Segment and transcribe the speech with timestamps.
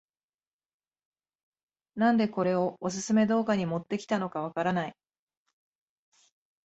[1.93, 4.95] なんでこれをオススメ動画に持ってきたのかわからない